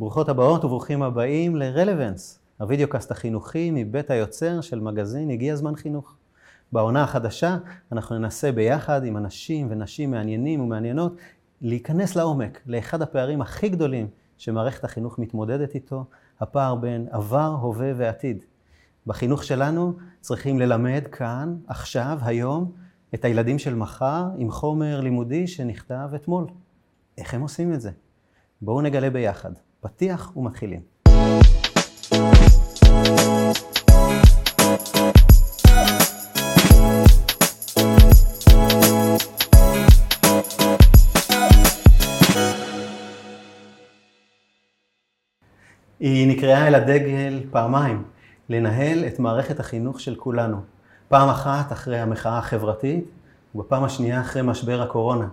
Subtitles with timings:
[0.00, 6.14] ברוכות הבאות וברוכים הבאים ל-Relevance, הוידאו קאסט החינוכי מבית היוצר של מגזין הגיע זמן חינוך.
[6.72, 7.56] בעונה החדשה
[7.92, 11.16] אנחנו ננסה ביחד עם אנשים ונשים מעניינים ומעניינות
[11.60, 16.04] להיכנס לעומק לאחד הפערים הכי גדולים שמערכת החינוך מתמודדת איתו,
[16.40, 18.44] הפער בין עבר, הווה ועתיד.
[19.06, 22.72] בחינוך שלנו צריכים ללמד כאן, עכשיו, היום,
[23.14, 26.46] את הילדים של מחר עם חומר לימודי שנכתב אתמול.
[27.18, 27.90] איך הם עושים את זה?
[28.62, 29.52] בואו נגלה ביחד.
[29.88, 30.80] פתיח ומתחילים.
[46.00, 48.02] היא נקראה אל הדגל פעמיים,
[48.48, 50.60] לנהל את מערכת החינוך של כולנו.
[51.08, 53.04] פעם אחת אחרי המחאה החברתית,
[53.54, 55.28] ובפעם השנייה אחרי משבר הקורונה.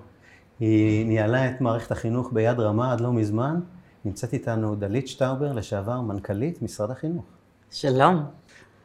[0.60, 3.60] היא ניהלה את מערכת החינוך ביד רמה עד לא מזמן.
[4.06, 7.26] נמצאת איתנו דלית שטאובר, לשעבר מנכ"לית משרד החינוך.
[7.72, 8.26] שלום.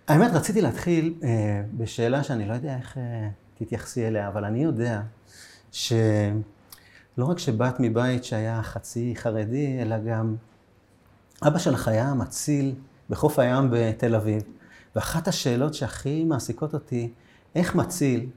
[0.09, 5.03] האמת, רציתי להתחיל אה, בשאלה שאני לא יודע איך אה, תתייחסי אליה, אבל אני יודע
[5.73, 5.93] שלא
[7.19, 10.37] רק שבאת מבית שהיה חצי חרדי, אלא גם
[11.47, 12.75] אבא שלך היה מציל
[13.11, 14.43] בחוף הים בתל אביב.
[14.97, 17.13] ואחת השאלות שהכי מעסיקות אותי,
[17.55, 18.31] איך מציל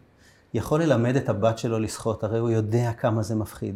[0.53, 2.23] יכול ללמד את הבת שלו לשחות?
[2.23, 3.75] הרי הוא יודע כמה זה מפחיד.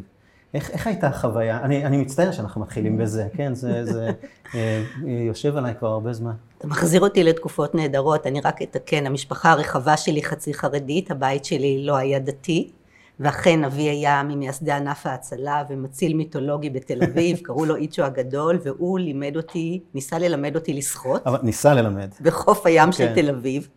[0.53, 1.61] איך, איך הייתה החוויה?
[1.63, 3.55] אני, אני מצטער שאנחנו מתחילים בזה, כן?
[3.55, 4.11] זה, זה
[4.55, 6.33] אה, יושב עליי כבר הרבה זמן.
[6.57, 11.85] אתה מחזיר אותי לתקופות נהדרות, אני רק אתקן, המשפחה הרחבה שלי חצי חרדית, הבית שלי
[11.85, 12.71] לא היה דתי,
[13.19, 18.99] ואכן אבי היה ממייסדי ענף ההצלה ומציל מיתולוגי בתל אביב, קראו לו איצ'ו הגדול, והוא
[18.99, 21.27] לימד אותי, ניסה ללמד אותי לשחות.
[21.27, 22.09] אבל ניסה ללמד.
[22.21, 23.21] בחוף הים של כן.
[23.21, 23.67] תל אביב.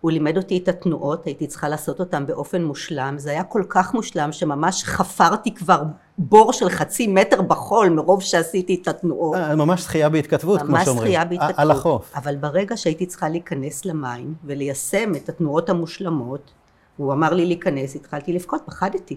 [0.00, 3.94] הוא לימד אותי את התנועות, הייתי צריכה לעשות אותן באופן מושלם, זה היה כל כך
[3.94, 5.82] מושלם שממש חפרתי כבר
[6.18, 9.36] בור של חצי מטר בחול מרוב שעשיתי את התנועות.
[9.36, 11.06] אה, ממש שחייה בהתכתבות, כמו ממש שאומרים.
[11.06, 11.58] שחייה ע- בהתכתבות.
[11.58, 12.12] על החוף.
[12.16, 16.50] אבל ברגע שהייתי צריכה להיכנס למים וליישם את התנועות המושלמות,
[16.96, 19.16] הוא אמר לי להיכנס, התחלתי לבכות, פחדתי.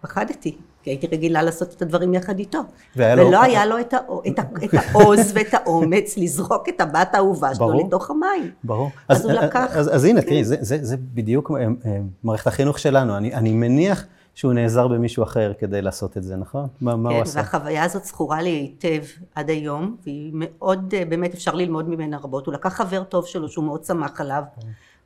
[0.00, 2.58] פחדתי, כי הייתי רגילה לעשות את הדברים יחד איתו.
[2.96, 3.98] ולא היה לו את, הא-
[4.28, 7.86] את, את העוז ואת האומץ לזרוק את הבת האהובה שלו.
[7.86, 8.50] לתוך המים.
[8.64, 8.90] ברור.
[9.08, 10.26] אז הוא לקח- אז, אז הנה, כן.
[10.28, 13.16] תראי, זה, זה, זה בדיוק אה, אה, מערכת החינוך שלנו.
[13.16, 14.04] אני, אני מניח
[14.34, 16.66] שהוא נעזר במישהו אחר כדי לעשות את זה, נכון?
[16.80, 17.38] מה, מה הוא כן, עשה?
[17.38, 19.02] והחוויה הזאת זכורה לי היטב
[19.34, 22.46] עד היום, והיא מאוד, אה, באמת אפשר ללמוד ממנה רבות.
[22.46, 24.42] הוא לקח חבר טוב שלו שהוא מאוד שמח עליו,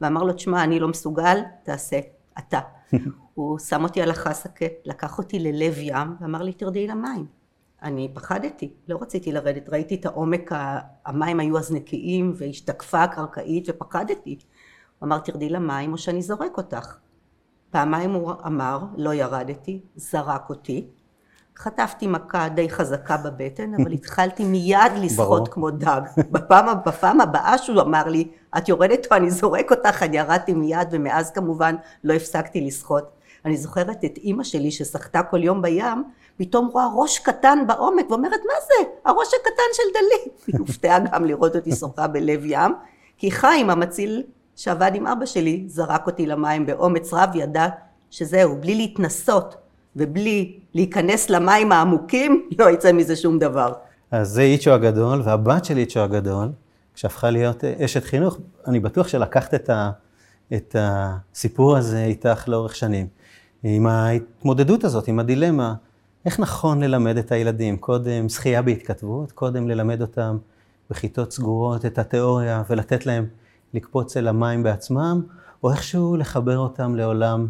[0.00, 1.98] ואמר לו, תשמע, אני לא מסוגל, תעשה,
[2.38, 2.58] אתה.
[3.34, 7.26] הוא שם אותי על החסקה, לקח אותי ללב ים, ואמר לי, תרדי למים.
[7.82, 10.50] אני פחדתי, לא רציתי לרדת, ראיתי את העומק,
[11.06, 14.38] המים היו אז נקיים, והשתקפה הקרקעית, ופחדתי.
[14.98, 16.98] הוא אמר, תרדי למים או שאני זורק אותך.
[17.70, 20.88] פעמיים הוא אמר, לא ירדתי, זרק אותי.
[21.58, 24.92] חטפתי מכה די חזקה בבטן, אבל התחלתי מיד.
[24.96, 26.00] לשחות כמו דג.
[26.30, 28.28] בפעם, בפעם הבאה שהוא אמר לי,
[28.58, 33.10] את יורדת או אני זורק אותך, אני ירדתי מיד, ומאז כמובן לא הפסקתי לשחות.
[33.44, 36.04] אני זוכרת את אימא שלי ששחתה כל יום בים,
[36.36, 38.90] פתאום רואה ראש קטן בעומק, ואומרת, מה זה?
[39.04, 40.40] הראש הקטן של דלית.
[40.46, 42.72] היא הופתעה גם לראות אותי שוחה בלב ים,
[43.18, 44.22] כי חיים, המציל
[44.56, 47.66] שעבד עם אבא שלי, זרק אותי למים באומץ רב, ידע
[48.10, 49.63] שזהו, בלי להתנסות
[49.96, 53.72] ובלי להיכנס למים העמוקים, לא יצא מזה שום דבר.
[54.10, 56.48] אז זה איצ'ו הגדול, והבת של איצ'ו הגדול,
[56.94, 59.90] כשהפכה להיות אה, אשת חינוך, אני בטוח שלקחת את, ה,
[60.54, 63.06] את הסיפור הזה איתך לאורך שנים.
[63.62, 65.74] עם ההתמודדות הזאת, עם הדילמה,
[66.24, 67.76] איך נכון ללמד את הילדים?
[67.76, 70.36] קודם שחייה בהתכתבות, קודם ללמד אותם
[70.90, 73.26] בכיתות סגורות את התיאוריה ולתת להם
[73.74, 75.22] לקפוץ אל המים בעצמם,
[75.62, 77.46] או איכשהו לחבר אותם לעולם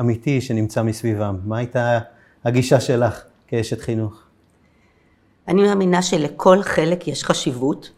[0.00, 1.38] אמיתי שנמצא מסביבם.
[1.44, 1.98] מה הייתה
[2.44, 4.22] הגישה שלך כאשת חינוך?
[5.48, 7.90] אני מאמינה שלכל חלק יש חשיבות,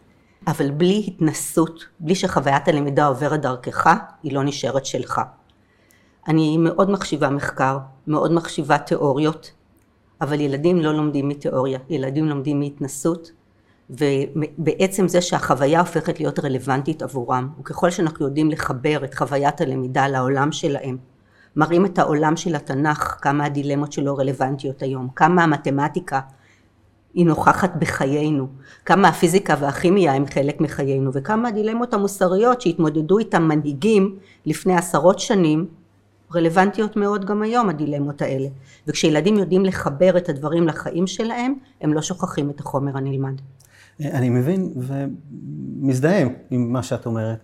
[0.47, 5.21] אבל בלי התנסות, בלי שחוויית הלמידה עוברת דרכך, היא לא נשארת שלך.
[6.29, 9.53] אני מאוד מחשיבה מחקר, מאוד מחשיבה תיאוריות,
[10.21, 13.33] אבל ילדים לא לומדים מתיאוריה, ילדים לומדים מהתנסות,
[13.91, 20.53] ובעצם זה שהחוויה הופכת להיות רלוונטית עבורם, וככל שאנחנו יודעים לחבר את חוויית הלמידה לעולם
[20.53, 20.97] שלהם,
[21.59, 26.21] מראים את העולם של התנ"ך, כמה הדילמות שלו רלוונטיות היום, כמה המתמטיקה
[27.15, 28.47] היא נוכחת בחיינו,
[28.85, 34.17] כמה הפיזיקה והכימיה הם חלק מחיינו, וכמה הדילמות המוסריות שהתמודדו איתם מנהיגים
[34.47, 35.67] לפני עשרות שנים,
[36.35, 38.49] רלוונטיות מאוד גם היום הדילמות האלה.
[38.87, 43.41] וכשילדים יודעים לחבר את הדברים לחיים שלהם, הם לא שוכחים את החומר הנלמד.
[44.01, 47.39] אני מבין ומזדהה עם מה שאת אומרת.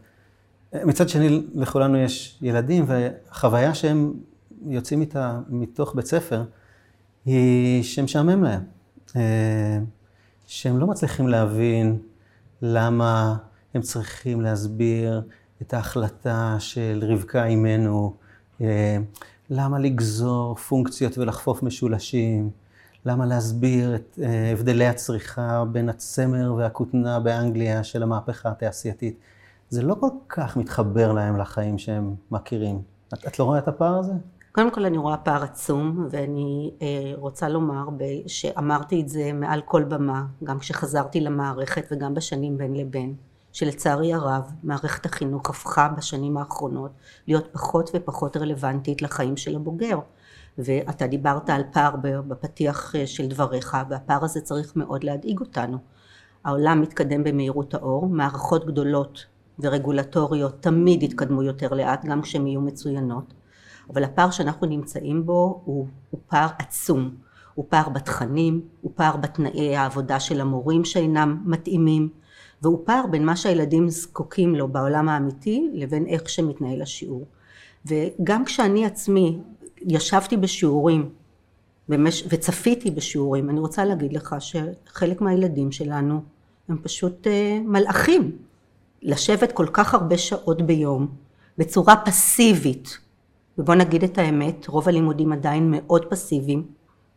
[0.75, 4.15] מצד שני, לכולנו יש ילדים, והחוויה שהם
[4.67, 6.45] יוצאים איתה מתוך בית ספר,
[7.25, 8.63] היא שמשעמם להם.
[10.47, 11.99] שהם לא מצליחים להבין
[12.63, 13.37] למה
[13.75, 15.23] הם צריכים להסביר
[15.63, 18.15] את ההחלטה של רבקה אימנו,
[18.61, 18.97] אה,
[19.51, 22.51] למה לגזור פונקציות ולחפוף משולשים,
[23.07, 29.19] למה להסביר את אה, הבדלי הצריכה בין הצמר והכותנה באנגליה של המהפכה התעשייתית.
[29.75, 32.83] זה לא כל כך מתחבר להם לחיים שהם מכירים.
[33.15, 34.13] את, את לא רואה את הפער הזה?
[34.53, 37.85] קודם כל אני רואה פער עצום ואני אה, רוצה לומר
[38.27, 43.15] שאמרתי את זה מעל כל במה גם כשחזרתי למערכת וגם בשנים בין לבין
[43.53, 46.91] שלצערי הרב מערכת החינוך הפכה בשנים האחרונות
[47.27, 49.99] להיות פחות ופחות רלוונטית לחיים של הבוגר
[50.59, 55.79] ואתה דיברת על פער בפתיח אה, של דבריך והפער הזה צריך מאוד להדאיג אותנו
[56.45, 63.35] העולם מתקדם במהירות האור מערכות גדולות ורגולטוריות תמיד יתקדמו יותר לאט גם כשהן יהיו מצוינות.
[63.93, 67.15] אבל הפער שאנחנו נמצאים בו הוא, הוא פער עצום.
[67.55, 72.09] הוא פער בתכנים הוא פער בתנאי העבודה של המורים שאינם מתאימים
[72.63, 77.27] והוא פער בין מה שהילדים זקוקים לו בעולם האמיתי לבין איך שמתנהל השיעור.
[77.87, 79.39] וגם כשאני עצמי
[79.81, 81.11] ישבתי בשיעורים
[81.89, 82.25] במש...
[82.29, 86.23] וצפיתי בשיעורים אני רוצה להגיד לך שחלק מהילדים שלנו
[86.69, 87.31] הם פשוט uh,
[87.69, 88.37] מלאכים
[89.05, 91.07] לשבת כל כך הרבה שעות ביום
[91.59, 92.99] בצורה פסיבית
[93.59, 96.67] ובוא נגיד את האמת רוב הלימודים עדיין מאוד פסיביים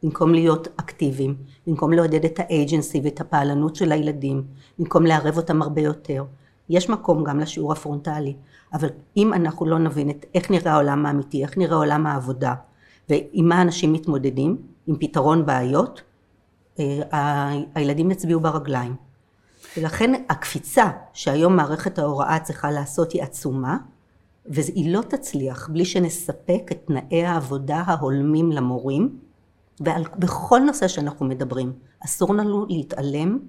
[0.03, 1.35] במקום להיות אקטיביים,
[1.67, 4.43] במקום לעודד את האג'נסי ואת הפעלנות של הילדים,
[4.79, 6.25] במקום לערב אותם הרבה יותר.
[6.69, 8.35] יש מקום גם לשיעור הפרונטלי,
[8.73, 12.53] אבל אם אנחנו לא נבין את איך נראה העולם האמיתי, איך נראה עולם העבודה,
[13.09, 14.57] ועם מה אנשים מתמודדים,
[14.87, 16.01] עם פתרון בעיות,
[16.79, 19.06] אה, הילדים יצביעו ברגליים.
[19.77, 23.77] ולכן הקפיצה שהיום מערכת ההוראה צריכה לעשות היא עצומה,
[24.45, 29.19] והיא לא תצליח בלי שנספק את תנאי העבודה ההולמים למורים,
[29.81, 31.73] ובכל נושא שאנחנו מדברים
[32.05, 33.39] אסור לנו להתעלם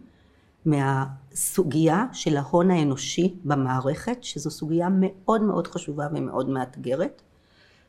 [0.64, 7.22] מהסוגיה של ההון האנושי במערכת שזו סוגיה מאוד מאוד חשובה ומאוד מאתגרת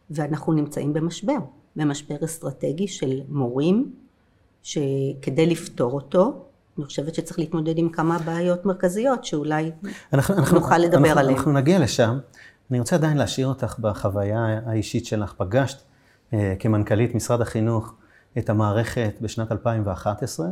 [0.10, 1.38] ואנחנו נמצאים במשבר,
[1.76, 3.92] במשבר אסטרטגי של מורים
[4.64, 6.49] שכדי לפתור אותו
[6.80, 9.72] אני חושבת שצריך להתמודד עם כמה בעיות מרכזיות שאולי
[10.14, 11.38] אנחנו, אנחנו, נוכל לדבר אנחנו, עליהן.
[11.38, 12.20] אנחנו נגיע לשם.
[12.72, 15.34] אני רוצה עדיין להשאיר אותך בחוויה האישית שלך.
[15.38, 15.78] פגשת
[16.34, 17.94] אה, כמנכ"לית משרד החינוך
[18.38, 20.48] את המערכת בשנת 2011,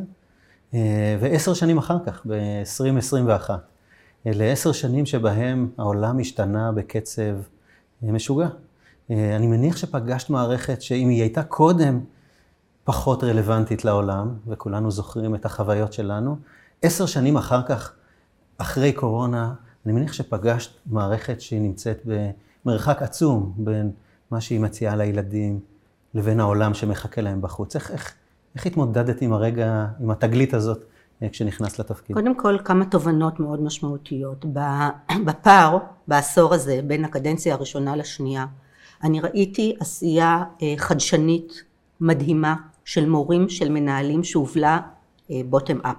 [0.73, 3.49] אה, ועשר שנים אחר כך, ב-2021.
[4.27, 7.21] אלה עשר שנים שבהם העולם השתנה בקצב
[8.03, 8.47] אה, משוגע.
[9.11, 11.99] אה, אני מניח שפגשת מערכת שאם היא הייתה קודם
[12.87, 16.37] פחות רלוונטית לעולם, וכולנו זוכרים את החוויות שלנו,
[16.81, 17.93] עשר שנים אחר כך,
[18.57, 19.53] אחרי קורונה,
[19.85, 22.07] אני מניח שפגשת מערכת שהיא נמצאת
[22.65, 23.91] במרחק עצום בין
[24.31, 25.59] מה שהיא מציעה לילדים,
[26.13, 27.75] לבין העולם שמחכה להם בחוץ.
[27.75, 28.13] איך, איך,
[28.55, 30.83] איך התמודדת עם הרגע, עם התגלית הזאת
[31.21, 32.15] אה, כשנכנסת לתפקיד?
[32.15, 34.45] קודם כל כמה תובנות מאוד משמעותיות.
[35.25, 38.45] בפער, בעשור הזה, בין הקדנציה הראשונה לשנייה,
[39.03, 41.63] אני ראיתי עשייה אה, חדשנית
[42.01, 42.55] מדהימה
[42.87, 44.79] של מורים, של מנהלים, שהובלה
[45.29, 45.95] בוטם אפ.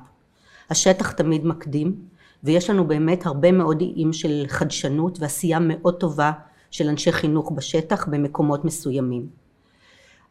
[0.71, 1.97] השטח תמיד מקדים,
[2.45, 6.33] ויש לנו באמת הרבה מאוד איים של חדשנות ועשייה מאוד טובה
[6.71, 9.27] של אנשי חינוך בשטח במקומות מסוימים.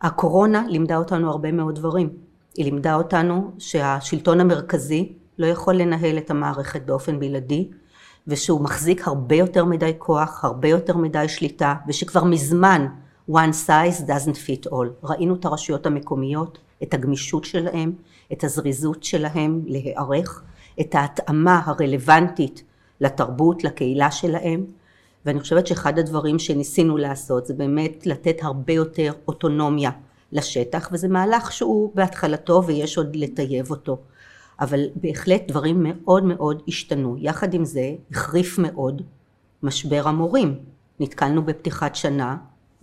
[0.01, 2.09] הקורונה לימדה אותנו הרבה מאוד דברים.
[2.55, 7.69] היא לימדה אותנו שהשלטון המרכזי לא יכול לנהל את המערכת באופן בלעדי
[8.27, 12.87] ושהוא מחזיק הרבה יותר מדי כוח, הרבה יותר מדי שליטה ושכבר מזמן
[13.31, 14.87] one size doesn't fit all.
[15.03, 17.93] ראינו את הרשויות המקומיות, את הגמישות שלהם,
[18.33, 20.43] את הזריזות שלהם להיערך,
[20.79, 22.63] את ההתאמה הרלוונטית
[23.01, 24.65] לתרבות, לקהילה שלהם.
[25.25, 29.91] ואני חושבת שאחד הדברים שניסינו לעשות זה באמת לתת הרבה יותר אוטונומיה
[30.31, 33.97] לשטח וזה מהלך שהוא בהתחלתו ויש עוד לטייב אותו.
[34.59, 37.15] אבל בהחלט דברים מאוד מאוד השתנו.
[37.19, 39.01] יחד עם זה החריף מאוד
[39.63, 40.59] משבר המורים.
[40.99, 42.37] נתקלנו בפתיחת שנה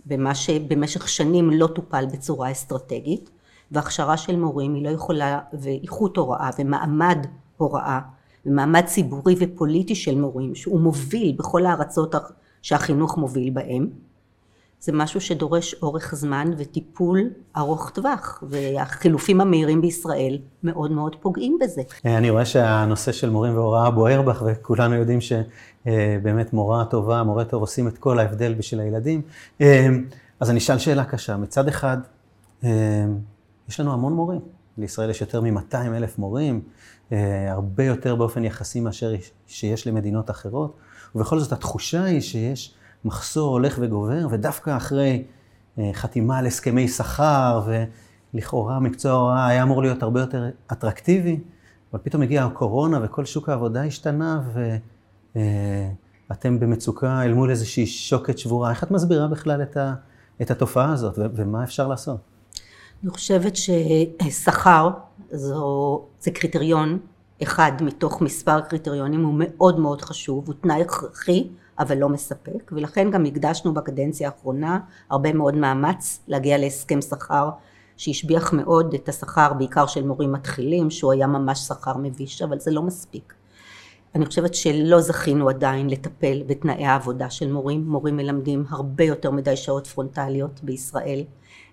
[0.05, 3.29] במה שבמשך שנים לא טופל בצורה אסטרטגית
[3.71, 7.17] והכשרה של מורים היא לא יכולה ואיכות הוראה ומעמד
[7.57, 7.99] הוראה
[8.45, 12.15] ומעמד ציבורי ופוליטי של מורים שהוא מוביל בכל הארצות
[12.61, 13.89] שהחינוך מוביל בהם
[14.85, 21.81] זה משהו שדורש אורך זמן וטיפול ארוך טווח והחילופים המהירים בישראל מאוד מאוד פוגעים בזה.
[22.05, 27.61] אני רואה שהנושא של מורים והוראה בוער בך וכולנו יודעים שבאמת מורה טובה, מורה טוב
[27.61, 29.21] עושים את כל ההבדל בשביל הילדים.
[30.39, 31.97] אז אני אשאל שאלה קשה, מצד אחד
[33.69, 34.41] יש לנו המון מורים,
[34.77, 36.61] לישראל יש יותר מ-200 אלף מורים,
[37.11, 39.13] אה, הרבה יותר באופן יחסי מאשר
[39.47, 40.77] שיש למדינות אחרות,
[41.15, 42.74] ובכל זאת התחושה היא שיש
[43.05, 45.23] מחסור הולך וגובר, ודווקא אחרי
[45.77, 47.61] אה, חתימה על הסכמי שכר,
[48.33, 51.39] ולכאורה מקצוע ההוראה היה אמור להיות הרבה יותר אטרקטיבי,
[51.93, 54.41] אבל פתאום הגיעה הקורונה וכל שוק העבודה השתנה,
[56.29, 58.69] ואתם במצוקה אל מול איזושהי שוקת שבורה.
[58.69, 59.93] איך את מסבירה בכלל את, ה,
[60.41, 62.17] את התופעה הזאת, ומה אפשר לעשות?
[63.03, 64.89] אני חושבת ששכר
[65.31, 66.99] זו, זה קריטריון
[67.43, 71.47] אחד מתוך מספר קריטריונים, הוא מאוד מאוד חשוב, הוא תנאי הכרחי
[71.79, 74.79] אבל לא מספק, ולכן גם הקדשנו בקדנציה האחרונה
[75.09, 77.49] הרבה מאוד מאמץ להגיע להסכם שכר
[77.97, 82.71] שהשביח מאוד את השכר בעיקר של מורים מתחילים, שהוא היה ממש שכר מביש, אבל זה
[82.71, 83.33] לא מספיק.
[84.15, 89.55] אני חושבת שלא זכינו עדיין לטפל בתנאי העבודה של מורים, מורים מלמדים הרבה יותר מדי
[89.55, 91.23] שעות פרונטליות בישראל,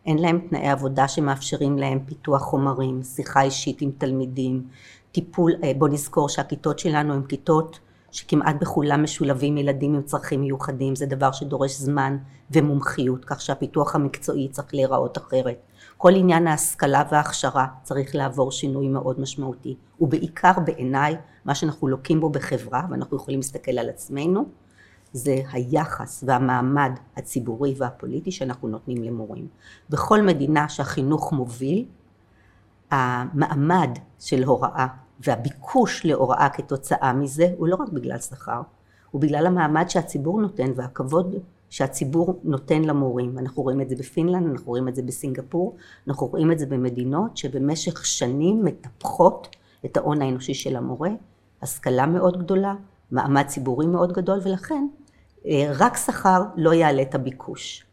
[0.07, 4.67] אין להם תנאי עבודה שמאפשרים להם פיתוח חומרים, שיחה אישית עם תלמידים,
[5.13, 7.81] טיפול, אה, בוא נזכור שהכיתות שלנו הן כיתות
[8.13, 12.17] שכמעט בכולם משולבים ילדים עם צרכים מיוחדים, זה דבר שדורש זמן
[12.51, 15.57] ומומחיות, כך שהפיתוח המקצועי צריך להיראות אחרת.
[15.97, 22.31] כל עניין ההשכלה וההכשרה צריך לעבור שינוי מאוד משמעותי, ובעיקר בעיניי מה שאנחנו לוקים בו
[22.31, 24.45] בחברה, ואנחנו יכולים להסתכל על עצמנו,
[25.13, 29.47] זה היחס והמעמד הציבורי והפוליטי שאנחנו נותנים למורים.
[29.91, 31.85] בכל מדינה שהחינוך מוביל,
[32.91, 34.87] המעמד של הוראה
[35.21, 38.61] והביקוש להוראה כתוצאה מזה הוא לא רק בגלל שכר,
[39.11, 41.35] הוא בגלל המעמד שהציבור נותן והכבוד
[41.71, 43.39] שהציבור נותן למורים.
[43.39, 45.77] אנחנו רואים את זה בפינלנד, אנחנו רואים את זה בסינגפור,
[46.09, 51.11] אנחנו רואים את זה במדינות שבמשך שנים מטפחות את ההון האנושי של המורה,
[51.63, 52.75] השכלה מאוד גדולה,
[53.11, 54.87] מעמד ציבורי מאוד גדול, ולכן
[55.47, 57.85] אה, רק שכר לא יעלה את הביקוש.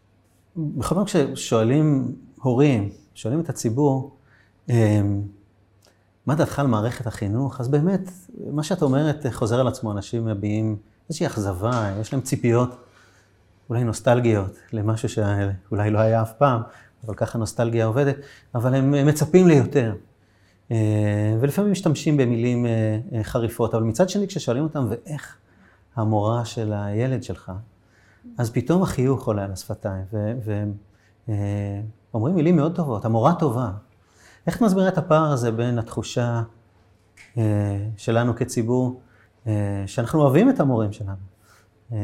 [0.56, 4.12] בכל פעם כששואלים הורים, שואלים את הציבור,
[4.70, 5.02] אה,
[6.30, 7.60] מה דעתך על מערכת החינוך?
[7.60, 8.10] אז באמת,
[8.52, 10.78] מה שאת אומרת חוזר על עצמו, אנשים מביעים
[11.10, 12.76] איזושהי אכזבה, יש להם ציפיות,
[13.70, 16.62] אולי נוסטלגיות, למשהו שאולי לא היה אף פעם,
[17.06, 18.16] אבל ככה נוסטלגיה עובדת,
[18.56, 19.96] אבל הם מצפים ליותר.
[20.72, 25.38] אה, ולפעמים משתמשים במילים אה, אה, חריפות, אבל מצד שני, כששואלים אותם, ואיך
[25.96, 27.52] המורה של הילד שלך,
[28.38, 30.04] אז פתאום החיוך עולה על השפתיים,
[32.14, 33.72] ואומרים מילים מאוד טובות, המורה טובה,
[34.50, 36.42] איך את מסבירה את הפער הזה בין התחושה
[37.38, 37.44] אה,
[37.98, 39.02] שלנו כציבור,
[39.48, 41.16] אה, שאנחנו אוהבים את המורים שלנו,
[41.94, 41.98] אה,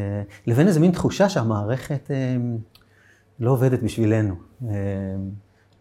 [0.48, 2.36] לבין איזה מין תחושה שהמערכת אה,
[3.40, 4.36] לא עובדת בשבילנו?
[4.68, 4.75] אה,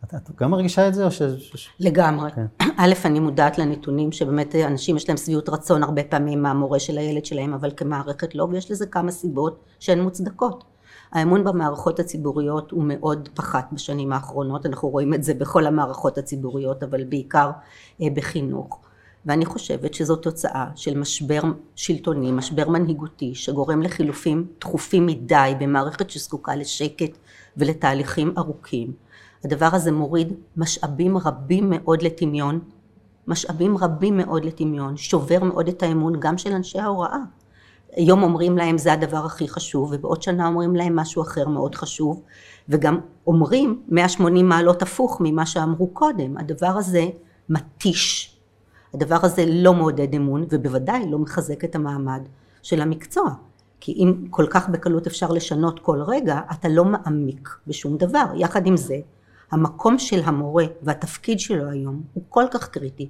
[0.04, 1.22] את, את גם מרגישה את זה או ש...
[1.80, 2.30] לגמרי.
[2.30, 2.46] כן.
[2.76, 7.24] א', אני מודעת לנתונים שבאמת אנשים יש להם שביעות רצון הרבה פעמים מהמורה של הילד
[7.24, 10.64] שלהם, אבל כמערכת לא, ויש לזה כמה סיבות שהן מוצדקות.
[11.14, 16.82] האמון במערכות הציבוריות הוא מאוד פחת בשנים האחרונות, אנחנו רואים את זה בכל המערכות הציבוריות,
[16.82, 17.50] אבל בעיקר
[18.02, 18.80] אה, בחינוך.
[19.26, 21.42] ואני חושבת שזו תוצאה של משבר
[21.76, 27.18] שלטוני, משבר מנהיגותי, שגורם לחילופים תכופים מדי במערכת שזקוקה לשקט
[27.56, 28.92] ולתהליכים ארוכים.
[29.44, 32.60] הדבר הזה מוריד משאבים רבים מאוד לטמיון,
[33.26, 37.18] משאבים רבים מאוד לטמיון, שובר מאוד את האמון גם של אנשי ההוראה.
[37.96, 42.22] היום אומרים להם זה הדבר הכי חשוב ובעוד שנה אומרים להם משהו אחר מאוד חשוב
[42.68, 46.38] וגם אומרים 180 מעלות הפוך ממה שאמרו קודם.
[46.38, 47.04] הדבר הזה
[47.48, 48.36] מתיש.
[48.94, 52.20] הדבר הזה לא מעודד אמון ובוודאי לא מחזק את המעמד
[52.62, 53.30] של המקצוע.
[53.80, 58.24] כי אם כל כך בקלות אפשר לשנות כל רגע אתה לא מעמיק בשום דבר.
[58.36, 58.96] יחד עם זה
[59.50, 63.08] המקום של המורה והתפקיד שלו היום הוא כל כך קריטי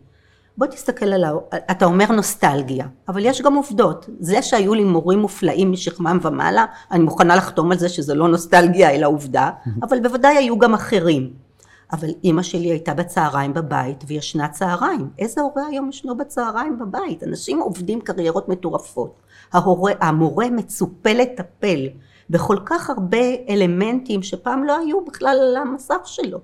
[0.59, 1.33] בוא תסתכל על ה...
[1.71, 4.09] אתה אומר נוסטלגיה, אבל יש גם עובדות.
[4.21, 8.91] זה שהיו לי מורים מופלאים משכמם ומעלה, אני מוכנה לחתום על זה שזה לא נוסטלגיה
[8.91, 9.51] אלא עובדה,
[9.83, 11.45] אבל בוודאי היו גם אחרים.
[11.93, 15.11] אבל אימא שלי הייתה בצהריים בבית וישנה צהריים.
[15.19, 17.23] איזה הורה היום ישנו בצהריים בבית?
[17.23, 19.21] אנשים עובדים קריירות מטורפות.
[19.53, 21.89] ההורה, המורה מצופה לטפל
[22.31, 23.19] בכל כך הרבה
[23.49, 26.39] אלמנטים שפעם לא היו בכלל על המסך שלו.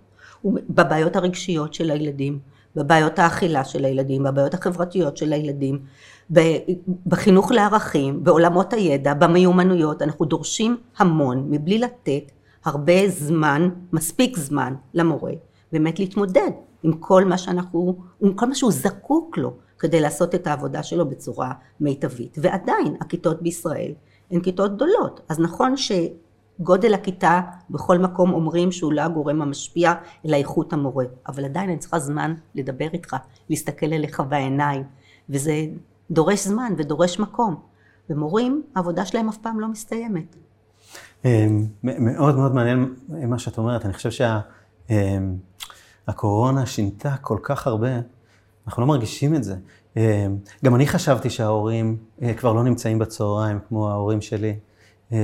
[0.45, 2.38] בבעיות הרגשיות של הילדים,
[2.76, 5.78] בבעיות האכילה של הילדים, בבעיות החברתיות של הילדים,
[7.06, 12.30] בחינוך לערכים, בעולמות הידע, במיומנויות, אנחנו דורשים המון מבלי לתת
[12.64, 15.32] הרבה זמן, מספיק זמן למורה,
[15.72, 16.50] באמת להתמודד
[16.82, 21.08] עם כל מה שאנחנו, עם כל מה שהוא זקוק לו כדי לעשות את העבודה שלו
[21.08, 22.36] בצורה מיטבית.
[22.40, 23.92] ועדיין הכיתות בישראל
[24.30, 25.92] הן כיתות גדולות, אז נכון ש...
[26.61, 27.40] גודל הכיתה
[27.71, 29.95] בכל מקום אומרים שהוא לא הגורם המשפיע
[30.26, 31.05] אלא איכות המורה.
[31.29, 33.17] אבל עדיין אני צריכה זמן לדבר איתך
[33.50, 34.83] להסתכל אליך בעיניים.
[35.31, 35.52] וזה
[36.11, 37.71] דורש זמן ודורש מקום.
[38.11, 40.37] ומורים העבודה שלהם אף פעם לא מסתיימת.
[41.25, 43.85] אמ, מאוד מאוד מעניין מה שאת אומרת.
[43.85, 44.26] אני חושב
[46.07, 47.90] שהקורונה שינתה כל כך הרבה.
[48.67, 49.55] אנחנו לא מרגישים את זה.
[49.97, 50.02] אמ,
[50.64, 54.55] גם אני חשבתי שההורים אה, כבר לא נמצאים בצהריים כמו ההורים שלי.
[55.12, 55.17] אמ,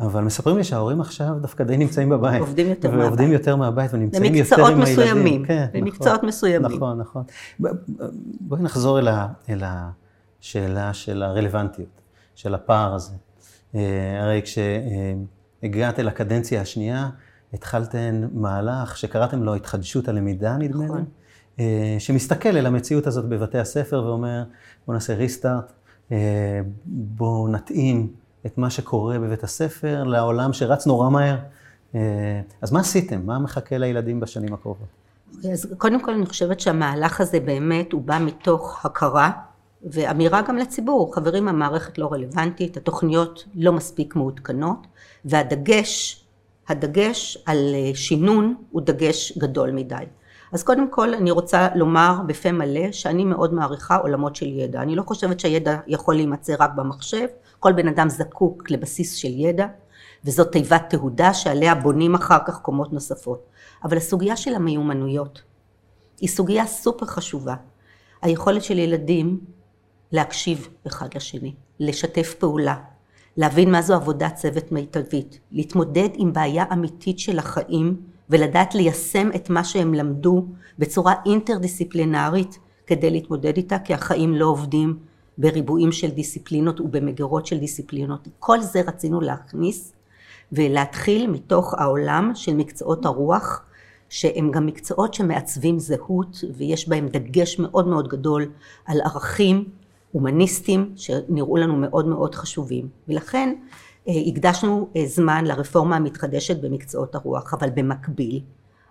[0.00, 2.40] אבל מספרים לי שההורים עכשיו דווקא די נמצאים בבית.
[2.40, 3.06] עובדים יותר מהבית.
[3.06, 4.82] ועובדים יותר מהבית ונמצאים יותר עם הילדים.
[4.82, 6.72] מסוימים, כן, במקצועות נכון, מסוימים.
[6.76, 7.22] נכון, נכון.
[8.40, 12.00] בואי נחזור אל, ה, אל השאלה של הרלוונטיות,
[12.34, 13.12] של הפער הזה.
[13.74, 17.08] אה, הרי כשהגעת אל הקדנציה השנייה,
[17.52, 21.04] התחלתן מהלך שקראתם לו התחדשות הלמידה, נדמה לי, נכון.
[21.58, 24.44] אה, שמסתכל אל המציאות הזאת בבתי הספר ואומר,
[24.86, 25.72] בואו נעשה ריסטארט,
[26.86, 31.36] בואו נתאים את מה שקורה בבית הספר לעולם שרץ נורא מהר.
[31.94, 33.26] אה, אז מה עשיתם?
[33.26, 34.88] מה מחכה לילדים בשנים הקרובות?
[35.52, 39.30] אז קודם כל אני חושבת שהמהלך הזה באמת הוא בא מתוך הכרה
[39.82, 44.86] ואמירה גם לציבור, חברים המערכת לא רלוונטית, התוכניות לא מספיק מעודכנות
[45.24, 46.24] והדגש,
[46.68, 50.04] הדגש על אה, שינון הוא דגש גדול מדי.
[50.54, 54.82] אז קודם כל אני רוצה לומר בפה מלא שאני מאוד מעריכה עולמות של ידע.
[54.82, 57.26] אני לא חושבת שהידע יכול להימצא רק במחשב,
[57.60, 59.66] כל בן אדם זקוק לבסיס של ידע
[60.24, 63.46] וזאת תיבת תהודה שעליה בונים אחר כך קומות נוספות.
[63.84, 65.42] אבל הסוגיה של המיומנויות
[66.20, 67.54] היא סוגיה סופר חשובה.
[68.22, 69.40] היכולת של ילדים
[70.12, 72.76] להקשיב אחד לשני, לשתף פעולה,
[73.36, 79.50] להבין מה זו עבודת צוות מיטבית, להתמודד עם בעיה אמיתית של החיים ולדעת ליישם את
[79.50, 80.46] מה שהם למדו
[80.78, 84.98] בצורה אינטרדיסציפלינרית כדי להתמודד איתה, כי החיים לא עובדים
[85.38, 88.28] בריבועים של דיסציפלינות ובמגירות של דיסציפלינות.
[88.38, 89.92] כל זה רצינו להכניס
[90.52, 93.62] ולהתחיל מתוך העולם של מקצועות הרוח,
[94.08, 98.50] שהם גם מקצועות שמעצבים זהות ויש בהם דגש מאוד מאוד גדול
[98.86, 99.64] על ערכים
[100.12, 102.88] הומניסטיים שנראו לנו מאוד מאוד חשובים.
[103.08, 103.54] ולכן
[104.08, 108.40] הקדשנו אה, זמן לרפורמה המתחדשת במקצועות הרוח, אבל במקביל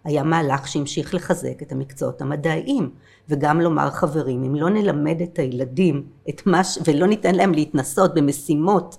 [0.04, 2.90] היה מהלך שהמשיך לחזק את המקצועות המדעיים
[3.30, 6.80] וגם לומר חברים אם לא נלמד את הילדים את מה ש...
[6.88, 8.98] ולא ניתן להם להתנסות במשימות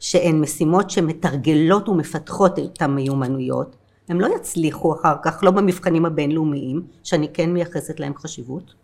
[0.00, 3.76] שהן משימות שמתרגלות ומפתחות את המיומנויות
[4.08, 8.74] הם לא יצליחו אחר כך לא במבחנים הבינלאומיים שאני כן מייחסת להם חשיבות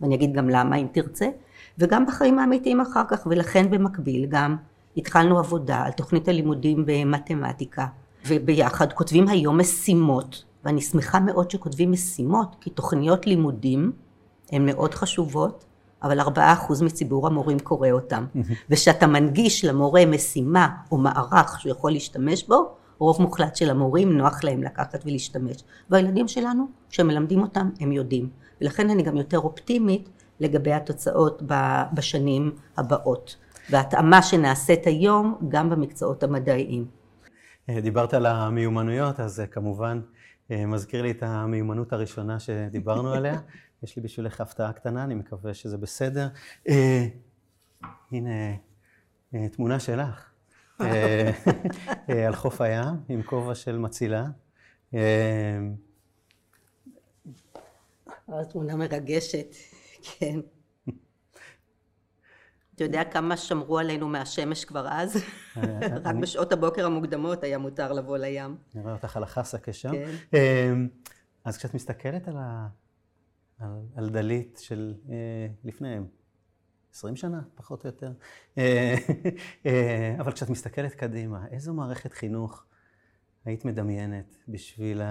[0.00, 1.28] ואני אגיד גם למה אם תרצה
[1.78, 4.56] וגם בחיים האמיתיים אחר כך ולכן במקביל גם
[4.96, 7.86] התחלנו עבודה על תוכנית הלימודים במתמטיקה
[8.26, 13.92] וביחד כותבים היום משימות ואני שמחה מאוד שכותבים משימות כי תוכניות לימודים
[14.52, 15.64] הן מאוד חשובות
[16.02, 18.26] אבל ארבעה אחוז מציבור המורים קורא אותם.
[18.70, 24.44] ושאתה מנגיש למורה משימה או מערך שהוא יכול להשתמש בו רוב מוחלט של המורים נוח
[24.44, 25.64] להם לקחת ולהשתמש.
[25.90, 28.28] והילדים שלנו כשמלמדים אותם הם יודעים.
[28.60, 30.08] ולכן אני גם יותר אופטימית
[30.40, 31.42] לגבי התוצאות
[31.92, 33.36] בשנים הבאות
[33.70, 36.86] והתאמה שנעשית היום גם במקצועות המדעיים.
[37.68, 40.00] אה, דיברת על המיומנויות, אז כמובן
[40.50, 43.40] אה, מזכיר לי את המיומנות הראשונה שדיברנו עליה.
[43.82, 46.28] יש לי בשבילך הפתעה קטנה, אני מקווה שזה בסדר.
[46.68, 47.06] אה,
[48.12, 48.30] הנה
[49.34, 50.30] אה, תמונה שלך.
[50.80, 51.30] אה,
[52.10, 54.26] אה, על חוף הים, עם כובע של מצילה.
[54.94, 55.58] אה,
[58.48, 59.54] תמונה מרגשת,
[60.02, 60.40] כן.
[62.80, 65.16] אתה יודע כמה שמרו עלינו מהשמש כבר אז?
[66.04, 68.56] רק בשעות הבוקר המוקדמות היה מותר לבוא לים.
[68.74, 69.90] נראה אותך על החסקה שם.
[70.30, 70.86] כן.
[71.44, 72.68] אז כשאת מסתכלת על, ה...
[73.58, 75.14] על, על דלית של אה,
[75.64, 76.06] לפניהם,
[76.92, 78.12] 20 שנה, פחות או יותר,
[78.58, 78.94] אה,
[79.66, 82.64] אה, אבל כשאת מסתכלת קדימה, איזו מערכת חינוך
[83.44, 85.02] היית מדמיינת בשביל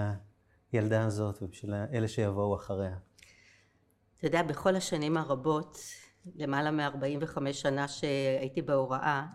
[0.72, 2.96] הילדה הזאת ובשביל אלה שיבואו אחריה?
[4.16, 5.78] אתה יודע, בכל השנים הרבות,
[6.36, 9.26] למעלה מ-45 שנה שהייתי בהוראה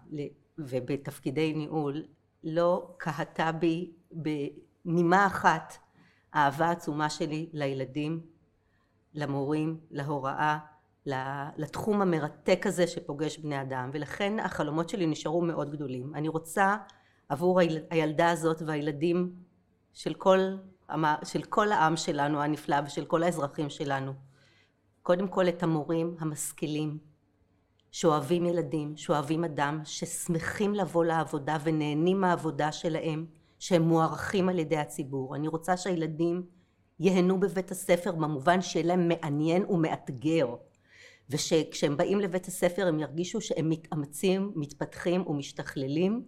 [0.58, 2.04] ובתפקידי ניהול,
[2.44, 5.74] לא קהתה בי בנימה אחת
[6.34, 8.22] האהבה העצומה שלי לילדים,
[9.14, 10.58] למורים, להוראה,
[11.58, 16.16] לתחום המרתק הזה שפוגש בני אדם ולכן החלומות שלי נשארו מאוד גדולים.
[16.16, 16.78] אני רוצה
[17.30, 19.36] עבור הילדה הזאת והילדים
[19.94, 20.40] של כל,
[21.24, 24.14] של כל העם שלנו הנפלא ושל כל האזרחים שלנו
[25.06, 26.98] קודם כל את המורים המשכילים
[27.92, 33.26] שאוהבים ילדים, שאוהבים אדם, ששמחים לבוא לעבודה ונהנים מהעבודה שלהם,
[33.60, 35.36] שהם מוערכים על ידי הציבור.
[35.36, 36.44] אני רוצה שהילדים
[37.00, 40.56] ייהנו בבית הספר במובן שיהיה להם מעניין ומאתגר
[41.30, 46.24] ושכשהם באים לבית הספר הם ירגישו שהם מתאמצים, מתפתחים ומשתכללים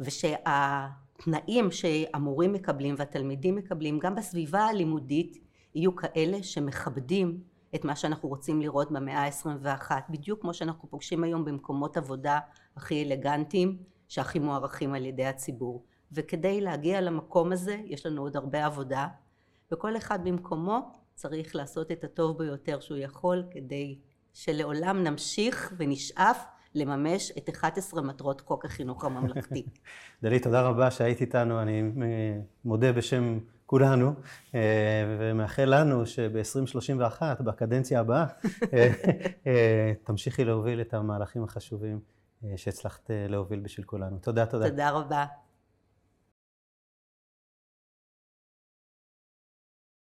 [0.00, 5.38] ושהתנאים שהמורים מקבלים והתלמידים מקבלים גם בסביבה הלימודית
[5.74, 11.44] יהיו כאלה שמכבדים את מה שאנחנו רוצים לראות במאה ה-21 בדיוק כמו שאנחנו פוגשים היום
[11.44, 12.38] במקומות עבודה
[12.76, 13.76] הכי אלגנטיים
[14.08, 19.06] שהכי מוערכים על ידי הציבור וכדי להגיע למקום הזה יש לנו עוד הרבה עבודה
[19.72, 23.98] וכל אחד במקומו צריך לעשות את הטוב ביותר שהוא יכול כדי
[24.32, 29.66] שלעולם נמשיך ונשאף לממש את 11 מטרות חוק החינוך הממלכתי.
[30.22, 34.14] דלית, תודה רבה שהיית איתנו, אני אה, מודה בשם כולנו,
[34.54, 34.60] אה,
[35.18, 38.26] ומאחל לנו שב-2031, בקדנציה הבאה,
[39.46, 42.00] אה, תמשיכי להוביל את המהלכים החשובים
[42.56, 44.18] שהצלחת להוביל בשביל כולנו.
[44.18, 44.70] תודה, תודה.
[44.70, 45.24] תודה רבה.